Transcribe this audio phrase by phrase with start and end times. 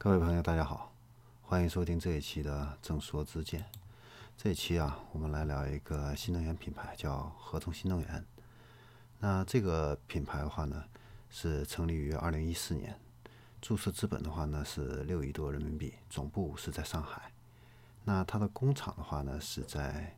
[0.00, 0.92] 各位朋友，大家好，
[1.42, 3.64] 欢迎收听这一期的正说之见。
[4.36, 8.24] 这一期啊，我们来聊一个新能源品牌，叫合同新能源。
[9.18, 10.84] 那这个品牌的话呢，
[11.28, 12.96] 是成立于二零一四年，
[13.60, 17.32] 注册资本的话呢是六亿多人民币，总部是在上海。
[18.04, 20.16] 那它的工厂的话呢是在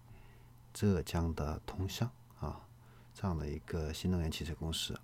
[0.74, 2.60] 浙江的桐乡啊，
[3.14, 4.94] 这样的一个新能源汽车公司。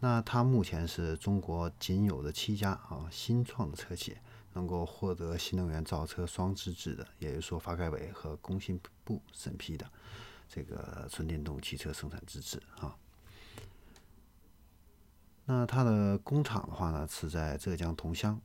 [0.00, 4.16] 那它目前是中国仅有的七家啊新创的车企
[4.54, 9.86] 能够获得新能源造车双资质的，也就是说发改委和工信部审批的
[10.48, 12.96] 这个纯电动汽车生产资质啊。
[15.44, 18.40] 那它的工厂的话呢是在浙江桐乡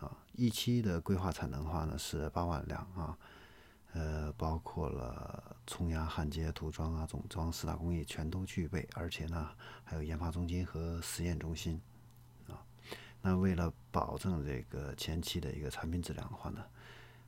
[0.00, 3.18] 啊，一期的规划产能的话呢是八万辆啊。
[3.92, 9.50] 呃，包括了冲压、焊接、涂装啊、总装四大工艺全都具备，而且呢，
[9.84, 11.80] 还有研发中心和实验中心
[12.48, 12.62] 啊。
[13.22, 16.62] 那为了保证这个前期的一个产品质量的话呢，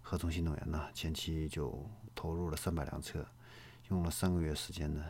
[0.02, 3.26] 合同新能源呢前期就投入了三百辆车，
[3.88, 5.04] 用了三个月时间呢，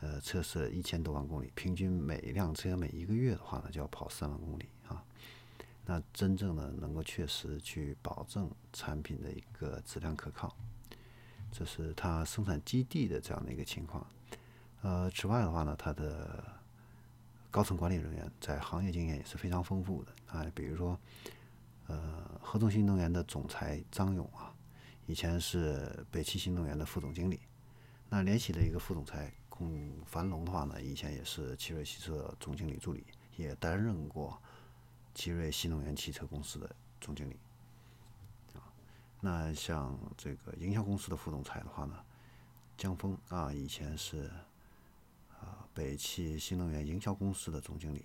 [0.00, 5.04] 呃，测试一千多万公里，平均每一辆车每一个月的话呢就要跑三万公里啊。
[5.86, 10.56] 那真正的能够确实去保证产品的一个质量可靠。
[11.56, 14.04] 这是它生产基地的这样的一个情况，
[14.82, 16.44] 呃，此外的话呢，它的
[17.48, 20.12] 高层管理人员在行业经验也是非常丰富的。
[20.26, 20.98] 啊，比如说，
[21.86, 24.52] 呃，合众新能源的总裁张勇啊，
[25.06, 27.38] 以前是北汽新能源的副总经理，
[28.08, 34.36] 那联喜的一个副总裁孔繁龙的话呢，以前也是奇瑞汽车总经理助理，也担任过
[35.14, 36.68] 奇瑞新能源汽车公司的
[37.00, 37.38] 总经理。
[39.24, 41.98] 那像这个营销公司的副总裁的话呢，
[42.76, 44.30] 江峰啊，以前是
[45.40, 48.04] 啊北汽新能源营销公司的总经理。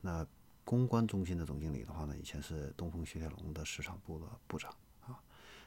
[0.00, 0.26] 那
[0.64, 4.74] 公关中心的总经理的话呢，以前是东风雪铁龙的市场部的部长
[5.06, 5.22] 啊。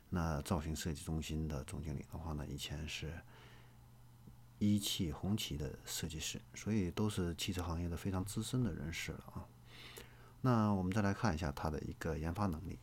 [0.10, 3.14] 那造型设计中心的总经理的话呢，以前是
[4.60, 9.48] 一汽红旗的设计师，所以都是汽车行业的非常资深的人士了啊。
[10.42, 12.78] 那我们再来看一下他的一个研发能力。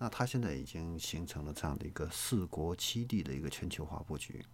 [0.00, 4.44] 那它现在已经形成了这样的一个四国七地的一个全球化布局，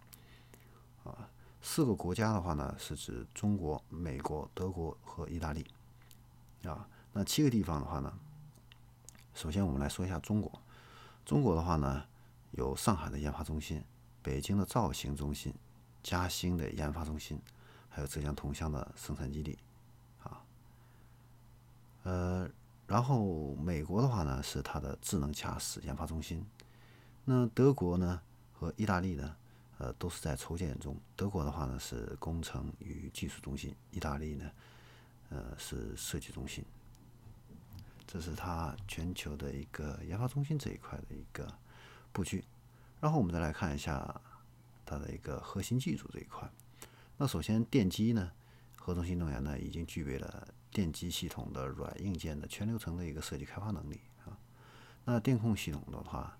[1.03, 1.29] 啊，
[1.61, 5.63] 四个国家的话呢是指中国、美国、德国和意大利，
[6.63, 8.11] 啊，那七个地方的话呢，
[9.35, 10.51] 首先我们来说一下中国，
[11.23, 12.05] 中国的话呢
[12.51, 13.83] 有上海的研发中心、
[14.23, 15.53] 北京的造型中心、
[16.01, 17.39] 嘉兴的研发中心，
[17.87, 19.59] 还有浙江桐乡的生产基地，
[20.23, 20.41] 啊，
[22.01, 22.49] 呃。
[22.87, 26.45] 然后美国的话呢是它的智能驾驶研发中心，
[27.23, 28.21] 那德国呢
[28.53, 29.35] 和意大利呢，
[29.79, 30.95] 呃都是在筹建中。
[31.15, 34.51] 德国的话呢是工程与技术中心，意大利呢，
[35.29, 36.63] 呃是设计中心。
[38.05, 41.51] 这是它全球的一个研发中心这一块的一个
[42.11, 42.45] 布局。
[43.01, 44.21] 然后我们再来看一下
[44.85, 46.47] 它的一个核心技术这一块。
[47.17, 48.31] 那首先电机呢，
[48.75, 50.47] 合同新能源呢已经具备了。
[50.75, 54.37] 电机系统的软硬件的全流程的一个设计开发能力啊，
[55.05, 56.37] 那电控系统的话，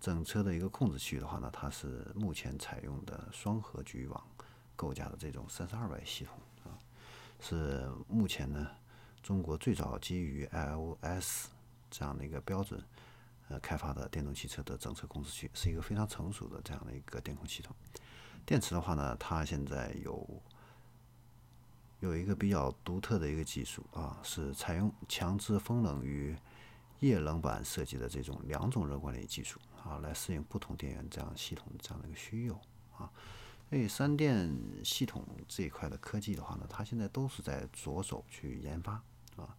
[0.00, 4.20] 整车的一个控制器的话呢，它是目前采用的双核局域网
[4.74, 6.74] 构架的这种三十二位系统啊，
[7.38, 8.68] 是目前呢
[9.22, 11.46] 中国最早基于 iOS
[11.88, 12.82] 这样的一个标准
[13.48, 17.72] 呃开发的电动汽车的整车控制区，是一个非常成熟的这样的一个电控系统。
[18.44, 20.42] 电池的话呢，它现在有。
[22.00, 26.36] 有一个比较独特的一个技术啊，是采用强制风冷与
[27.00, 32.54] 液冷板设计的这种两种热管理技术啊，来适应不同电源这样系统这样的一个需要
[32.98, 33.10] 啊。
[33.70, 38.92] 所以三电系统这一块的科技的话呢，它现在都是在着手去研发
[39.36, 39.56] 啊。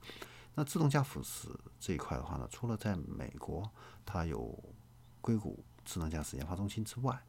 [0.54, 1.50] 那自动驾驶
[1.80, 3.68] 这一块的话呢，除了在美国
[4.06, 4.58] 它有
[5.22, 7.20] 硅谷智能驾驶研发中心之外，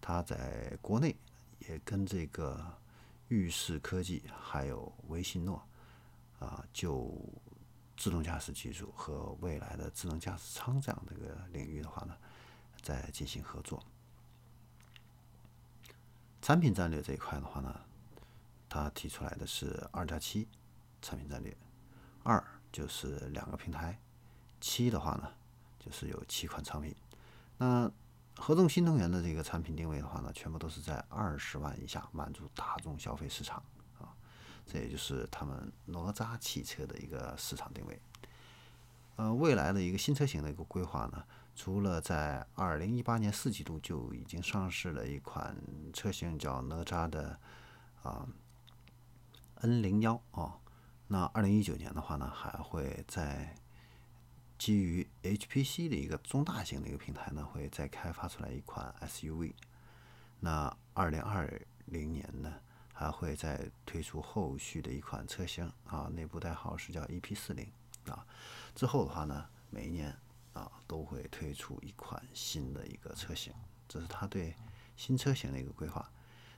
[0.00, 1.14] 它在国内
[1.68, 2.78] 也跟这个。
[3.28, 5.62] 预视科技还有微信诺
[6.38, 7.14] 啊，就
[7.96, 12.16] 自动驾驶技术和未来的智能驾驶舱这样的一个领域的话呢，
[12.82, 13.82] 在进行合作。
[16.42, 17.80] 产品战略这一块的话呢，
[18.68, 20.46] 他提出来的是二加七
[21.00, 21.56] 产品战略，
[22.22, 23.98] 二就是两个平台，
[24.60, 25.32] 七的话呢
[25.78, 26.94] 就是有七款产品。
[27.56, 27.90] 那
[28.36, 33.62] 合众新能源的这个产品定位的话呢，全部都是在二十万以下，满足大众消费市场
[33.98, 34.12] 啊，
[34.66, 38.00] 这也就是他们哪吒汽车的一个市场定位。
[39.16, 41.22] 呃，未来的一个新车型的一个规划呢，
[41.54, 45.56] 除了在二零一八年四季度就已经上市了一款
[45.92, 47.38] 车型叫哪吒的
[48.02, 48.26] 啊
[49.60, 50.58] N 零幺啊，
[51.06, 53.54] 那二零一九年的话呢，还会在
[54.56, 59.52] 基于 HPC 的一个中大型的一个平台呢，会再开发出来一款 SUV。
[60.40, 62.52] 那二零二零年呢，
[62.92, 67.66] 还会再推出后续的一款车型啊，内部代号是叫 EP 四零
[68.06, 68.24] 啊。
[68.74, 70.16] 之后的话呢，每一年
[70.52, 73.52] 啊都会推出一款新的一个车型，
[73.88, 74.54] 这是它对
[74.96, 76.10] 新车型的一个规划。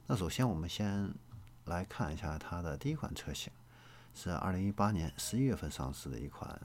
[0.06, 1.12] 那首先我们先
[1.64, 3.52] 来看一下它的第一款车型，
[4.14, 6.60] 是二零一八年十一月份上市的一款。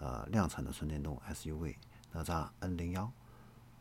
[0.00, 1.76] 呃，量产的纯电动 SUV
[2.12, 3.12] 哪吒 N 零幺，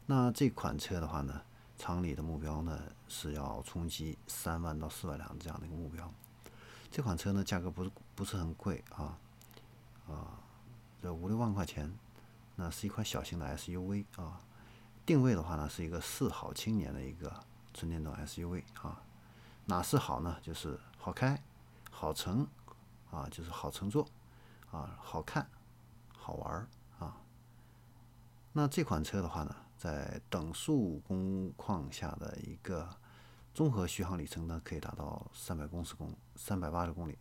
[0.05, 1.41] 那这款车的话呢，
[1.77, 2.77] 厂里的目标呢
[3.07, 6.13] 是要冲击三万到四万辆这样的一个目标。
[6.91, 9.17] 这款车呢，价格不是不是很贵啊，
[10.09, 10.37] 啊，
[11.01, 11.89] 这五六万块钱，
[12.57, 14.41] 那是一款小型的 SUV 啊。
[15.05, 17.33] 定位的话呢，是一个四好青年的一个
[17.73, 19.01] 纯电动 SUV 啊。
[19.65, 20.37] 哪是好呢？
[20.41, 21.41] 就是好开、
[21.89, 22.45] 好乘
[23.09, 24.05] 啊，就是好乘坐
[24.69, 25.47] 啊，好看。
[26.29, 26.67] 好玩儿
[26.99, 27.17] 啊！
[28.53, 32.87] 那这款车的话呢，在等速工况下的一个
[33.51, 37.17] 综合续航里程呢，可以达到三百公里公三百八十公里。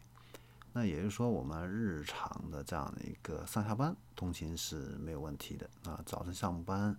[0.75, 6.03] 那也就是说，我们日常的这样的一个上下班通勤是没有问题的啊。
[6.05, 6.95] 早晨上班，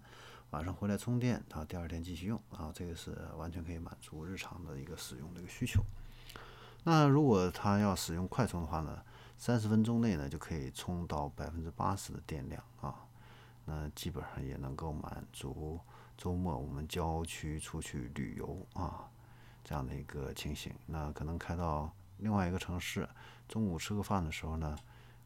[0.49, 5.83] 晚上回来充电，然后，第二天继续用啊，这个是完全可以满足日常的一个使用的一个需求。
[6.85, 8.99] 那如果他要使用快充的话呢？
[9.41, 12.93] 三十分钟内呢，就可以充到百分之八十的电量啊，
[13.63, 15.79] 那基本上也能够满足
[16.17, 19.09] 周末我们郊区出去旅游啊
[19.63, 20.75] 这样的一个情形。
[20.85, 23.07] 那可能开到另外一个城市，
[23.47, 24.77] 中午吃个饭的时候呢，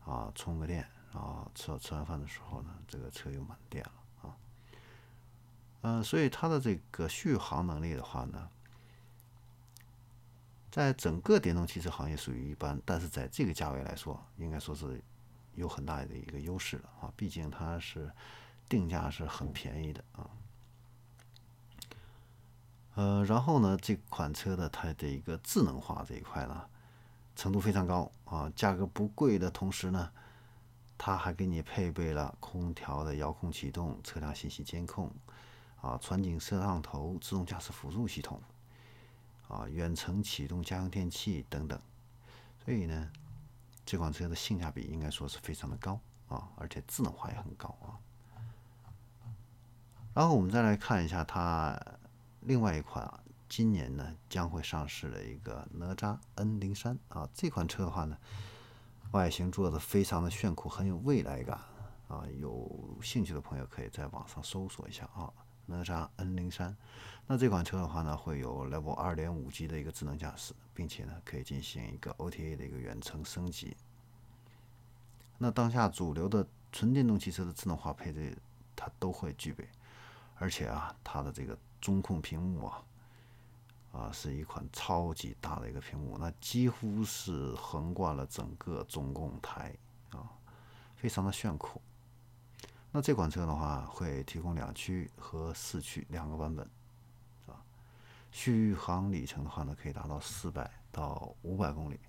[0.06, 4.38] 啊充个电，然后吃吃完饭的时候呢，这个车又满电了啊。
[5.82, 8.48] 嗯，所以它的这个续航能力的话呢。
[10.74, 15.00] 在整个电动汽车行业属于一般，但是在这个价位来说，应该说是
[15.54, 17.14] 有很大的一个优势了啊！
[17.16, 18.12] 毕竟它是
[18.68, 20.28] 定价是很便宜的啊。
[22.96, 26.66] 呃，然后呢，这款车的它的一个智能化这一块呢，
[27.36, 30.12] 程度非常高啊，价格不贵的同时呢，
[30.98, 35.12] 它还给你配备了空调的遥控启动、车辆信息监控
[35.82, 38.42] 啊、全景摄像头、自动驾驶辅助系统。
[39.48, 41.80] 啊，远程启动家用电器等等，
[42.64, 43.12] 所以呢，
[43.86, 48.00] 这款车的性价比应该说是非常的高啊，而且智能化也很高啊。
[50.14, 51.80] 然后我们再来看一下它
[52.42, 53.20] 另外一款啊
[53.50, 58.18] 今年呢将会上市的一个哪吒 N 零三啊，这款车的话呢，
[59.12, 61.60] 外形做的非常的炫酷，很有未来感
[62.08, 65.32] 啊，有兴趣的朋友可以在网上搜索一下啊。
[65.66, 66.76] 哪吒 N 零三，
[67.26, 73.76] 那这款车的话呢，会有 Level 二点五 G 的一个智能驾驶，并且呢，可以进行一个 OTA 的一个远程升级。
[75.38, 78.38] 那当下主流的纯电动汽车的智能化配置，
[78.76, 79.68] 它都会具备，
[80.36, 82.84] 而且啊，它的这个中控屏幕啊，
[83.94, 89.76] 啊，是一款超级大的一个屏幕，那几乎是横贯了整个中控台
[90.12, 90.30] 啊，
[90.96, 91.82] 非常的炫酷。
[92.96, 96.64] 那这款车的话，会提供两驱和四驱两个版本，
[97.48, 97.58] 啊，
[98.32, 102.00] 续航里程的话呢，可以达到四百到五百公里。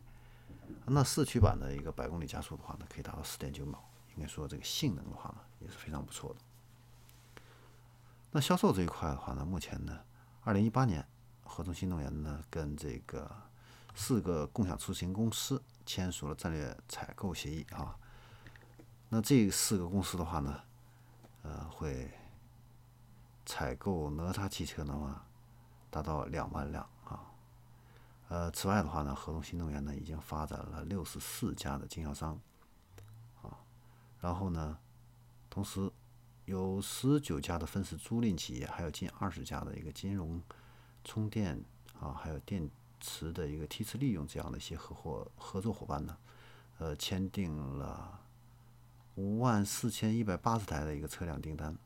[0.85, 3.83] 那四驱版的一个百公里加速的话呢，可以达到四点九秒。
[4.15, 7.43] 应该说这个性能的话呢，也是非常不错的。
[8.31, 9.99] 那销售这一块的话呢，目前呢，
[10.43, 11.03] 二零一八年，
[11.45, 13.31] 合众新能源呢跟这个
[13.95, 17.97] 四个共享出行公司签署了战略采购协议啊。
[19.09, 20.61] 那这四个公司的话呢，
[21.85, 22.11] 会
[23.45, 25.27] 采购哪吒汽车的话，
[25.91, 27.21] 达到两万辆啊。
[28.29, 32.41] 呃，此外的话呢，合同新能源呢已经发展了六十四家的经销商
[33.43, 33.61] 啊，
[34.19, 34.79] 然后呢，
[35.51, 35.93] 同时
[36.47, 40.41] 有十九家的分时租赁企业，还有近二十家的一个金融、
[41.05, 41.63] 充电
[42.01, 42.67] 啊，还有电
[42.99, 46.17] 池的一个梯次利用这样的一些合伙合作伙伴呢，
[46.79, 48.24] 呃，签订了。
[49.17, 51.77] 五万四千一百八十台的一个车辆订单，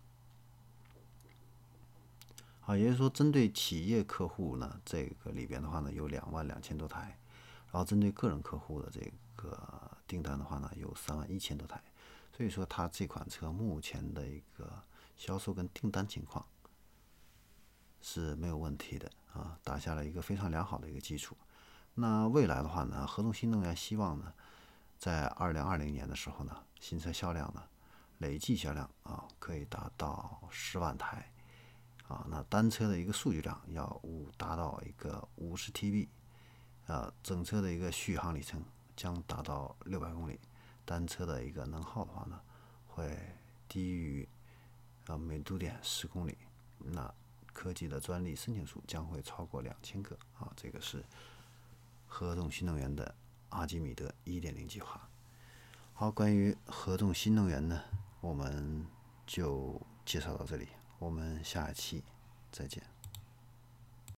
[2.63, 7.19] 啊，也就是说，针对企业客户呢，这个里边的话呢，有两万两千多台，
[7.71, 9.01] 然后针对个人客户的这
[9.37, 11.83] 个订单的话呢，有三万一千多台，
[12.35, 14.83] 所以说，它这款车目前的一个
[15.17, 16.47] 销售跟订单情况
[18.01, 21.37] 是没有问题的啊，打下了一个非常良好的一个基础。
[21.95, 24.33] 那未来的话呢，合众新能源希望呢，
[24.99, 26.65] 在二零二零年的时候呢。
[26.81, 27.65] 新车销量呢，
[28.19, 31.29] 累计销量啊可以达到十万台，
[32.07, 36.07] 啊，那单车的一个数据量要五达到一个五十 TB，
[36.87, 38.65] 啊，整车的一个续航里程
[38.95, 40.39] 将达到六百公里，
[40.85, 42.41] 单车的一个能耗的话呢，
[42.87, 43.19] 会
[43.67, 44.29] 低于
[45.09, 46.39] 啊每度电十公里，
[46.79, 47.13] 那
[47.53, 50.53] 科技的专利申请数将会超过两千个啊。
[50.55, 51.05] 这个是
[52.07, 53.13] 合众新能源的
[53.51, 55.09] 阿基米德一点零计划。
[55.95, 57.83] 好，关于合众新能源呢，
[58.21, 58.87] 我们
[59.27, 62.05] 就介绍到这里，我们下期
[62.53, 62.98] 再见。